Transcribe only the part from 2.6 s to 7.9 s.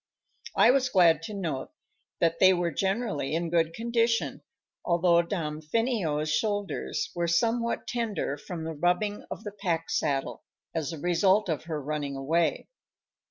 generally in good condition, although Damfino's shoulders were somewhat